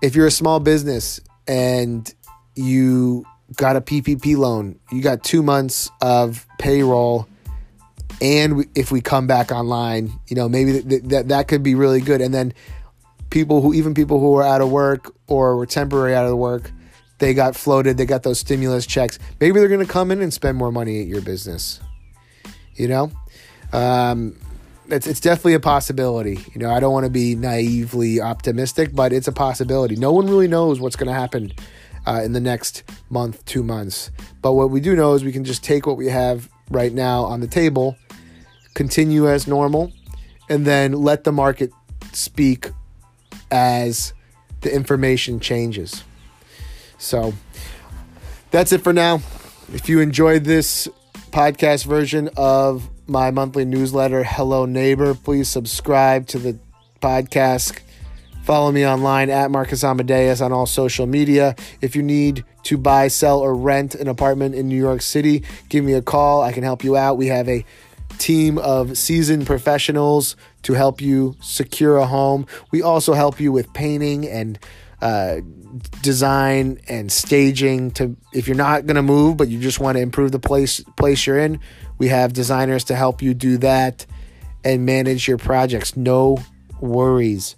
If 0.00 0.14
you're 0.14 0.28
a 0.28 0.32
small 0.32 0.60
business 0.60 1.20
and 1.48 2.12
you 2.54 3.26
got 3.56 3.76
a 3.76 3.80
PPP 3.80 4.36
loan, 4.36 4.78
you 4.92 5.02
got 5.02 5.24
two 5.24 5.42
months 5.42 5.90
of 6.00 6.46
payroll 6.58 7.28
and 8.20 8.66
if 8.74 8.90
we 8.90 9.00
come 9.00 9.26
back 9.26 9.52
online, 9.52 10.12
you 10.26 10.36
know, 10.36 10.48
maybe 10.48 10.80
that, 10.80 11.08
that 11.08 11.28
that 11.28 11.48
could 11.48 11.62
be 11.62 11.74
really 11.74 12.00
good. 12.00 12.20
And 12.20 12.34
then 12.34 12.52
people 13.30 13.60
who 13.60 13.74
even 13.74 13.94
people 13.94 14.18
who 14.18 14.34
are 14.36 14.44
out 14.44 14.60
of 14.60 14.70
work 14.70 15.14
or 15.26 15.56
were 15.56 15.66
temporary 15.66 16.14
out 16.14 16.26
of 16.26 16.36
work, 16.36 16.72
they 17.18 17.34
got 17.34 17.56
floated, 17.56 17.96
they 17.96 18.06
got 18.06 18.22
those 18.22 18.38
stimulus 18.38 18.86
checks. 18.86 19.18
Maybe 19.40 19.58
they're 19.58 19.68
going 19.68 19.84
to 19.84 19.92
come 19.92 20.10
in 20.10 20.20
and 20.20 20.32
spend 20.32 20.56
more 20.56 20.72
money 20.72 21.00
at 21.00 21.06
your 21.06 21.20
business. 21.20 21.80
You 22.74 22.88
know, 22.88 23.12
um, 23.72 24.36
it's 24.88 25.06
it's 25.06 25.20
definitely 25.20 25.54
a 25.54 25.60
possibility. 25.60 26.38
You 26.54 26.60
know, 26.60 26.70
I 26.70 26.80
don't 26.80 26.92
want 26.92 27.04
to 27.04 27.10
be 27.10 27.34
naively 27.34 28.20
optimistic, 28.20 28.94
but 28.94 29.12
it's 29.12 29.28
a 29.28 29.32
possibility. 29.32 29.96
No 29.96 30.12
one 30.12 30.26
really 30.26 30.48
knows 30.48 30.80
what's 30.80 30.96
going 30.96 31.08
to 31.08 31.18
happen 31.18 31.52
uh, 32.06 32.22
in 32.24 32.32
the 32.32 32.40
next 32.40 32.84
month, 33.10 33.44
two 33.46 33.64
months. 33.64 34.10
But 34.42 34.52
what 34.52 34.70
we 34.70 34.80
do 34.80 34.94
know 34.94 35.14
is 35.14 35.24
we 35.24 35.32
can 35.32 35.44
just 35.44 35.64
take 35.64 35.86
what 35.86 35.96
we 35.96 36.06
have 36.06 36.48
right 36.70 36.92
now 36.92 37.24
on 37.24 37.40
the 37.40 37.48
table 37.48 37.96
continue 38.78 39.28
as 39.28 39.48
normal, 39.48 39.92
and 40.48 40.64
then 40.64 40.92
let 40.92 41.24
the 41.24 41.32
market 41.32 41.72
speak 42.12 42.70
as 43.50 44.12
the 44.60 44.72
information 44.72 45.40
changes. 45.40 46.04
So 46.98 47.32
that's 48.50 48.72
it 48.72 48.82
for 48.82 48.92
now. 48.92 49.16
If 49.72 49.88
you 49.88 50.00
enjoyed 50.00 50.44
this 50.44 50.88
podcast 51.30 51.86
version 51.86 52.30
of 52.36 52.88
my 53.06 53.30
monthly 53.30 53.64
newsletter, 53.64 54.24
Hello 54.24 54.66
Neighbor, 54.66 55.14
please 55.14 55.48
subscribe 55.48 56.26
to 56.28 56.38
the 56.38 56.58
podcast. 57.00 57.80
Follow 58.44 58.72
me 58.72 58.86
online 58.86 59.28
at 59.28 59.50
Marcus 59.50 59.84
Amadeus 59.84 60.40
on 60.40 60.52
all 60.52 60.66
social 60.66 61.06
media. 61.06 61.54
If 61.82 61.94
you 61.94 62.02
need 62.02 62.44
to 62.64 62.78
buy, 62.78 63.08
sell, 63.08 63.40
or 63.40 63.54
rent 63.54 63.94
an 63.94 64.08
apartment 64.08 64.54
in 64.54 64.68
New 64.68 64.76
York 64.78 65.02
City, 65.02 65.44
give 65.68 65.84
me 65.84 65.92
a 65.92 66.02
call. 66.02 66.42
I 66.42 66.52
can 66.52 66.62
help 66.62 66.82
you 66.82 66.96
out. 66.96 67.18
We 67.18 67.26
have 67.26 67.48
a 67.48 67.64
team 68.16 68.58
of 68.58 68.96
seasoned 68.96 69.46
professionals 69.46 70.34
to 70.62 70.72
help 70.72 71.00
you 71.00 71.36
secure 71.40 71.98
a 71.98 72.06
home. 72.06 72.46
We 72.70 72.82
also 72.82 73.12
help 73.12 73.38
you 73.38 73.52
with 73.52 73.72
painting 73.74 74.26
and 74.26 74.58
uh, 75.00 75.36
design 76.02 76.80
and 76.88 77.10
staging. 77.10 77.90
To 77.92 78.16
if 78.32 78.46
you're 78.46 78.56
not 78.56 78.86
going 78.86 78.96
to 78.96 79.02
move, 79.02 79.36
but 79.36 79.48
you 79.48 79.60
just 79.60 79.80
want 79.80 79.96
to 79.96 80.02
improve 80.02 80.32
the 80.32 80.38
place 80.38 80.80
place 80.96 81.26
you're 81.26 81.38
in, 81.38 81.60
we 81.98 82.08
have 82.08 82.32
designers 82.32 82.84
to 82.84 82.96
help 82.96 83.22
you 83.22 83.34
do 83.34 83.58
that 83.58 84.06
and 84.64 84.84
manage 84.84 85.28
your 85.28 85.38
projects. 85.38 85.96
No 85.96 86.38
worries. 86.80 87.56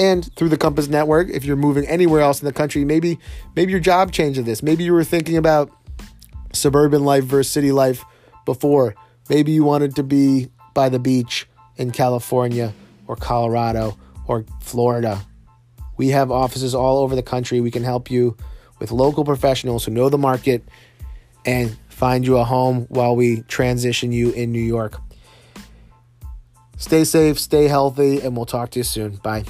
And 0.00 0.32
through 0.36 0.50
the 0.50 0.56
Compass 0.56 0.86
Network, 0.86 1.28
if 1.28 1.44
you're 1.44 1.56
moving 1.56 1.84
anywhere 1.86 2.20
else 2.20 2.40
in 2.40 2.46
the 2.46 2.52
country, 2.52 2.84
maybe 2.84 3.18
maybe 3.56 3.72
your 3.72 3.80
job 3.80 4.12
changed 4.12 4.44
this. 4.44 4.62
Maybe 4.62 4.84
you 4.84 4.92
were 4.92 5.04
thinking 5.04 5.36
about 5.36 5.70
suburban 6.52 7.04
life 7.04 7.24
versus 7.24 7.52
city 7.52 7.72
life 7.72 8.04
before 8.44 8.94
Maybe 9.28 9.52
you 9.52 9.62
wanted 9.62 9.96
to 9.96 10.02
be 10.02 10.48
by 10.74 10.88
the 10.88 10.98
beach 10.98 11.46
in 11.76 11.90
California 11.90 12.72
or 13.06 13.16
Colorado 13.16 13.98
or 14.26 14.44
Florida. 14.60 15.20
We 15.98 16.08
have 16.08 16.30
offices 16.30 16.74
all 16.74 16.98
over 16.98 17.14
the 17.14 17.22
country. 17.22 17.60
We 17.60 17.70
can 17.70 17.84
help 17.84 18.10
you 18.10 18.36
with 18.78 18.90
local 18.90 19.24
professionals 19.24 19.84
who 19.84 19.90
know 19.90 20.08
the 20.08 20.18
market 20.18 20.66
and 21.44 21.76
find 21.88 22.26
you 22.26 22.38
a 22.38 22.44
home 22.44 22.86
while 22.88 23.14
we 23.14 23.42
transition 23.42 24.12
you 24.12 24.30
in 24.30 24.52
New 24.52 24.62
York. 24.62 25.00
Stay 26.76 27.04
safe, 27.04 27.38
stay 27.38 27.66
healthy, 27.66 28.20
and 28.20 28.36
we'll 28.36 28.46
talk 28.46 28.70
to 28.70 28.78
you 28.78 28.84
soon. 28.84 29.16
Bye. 29.16 29.44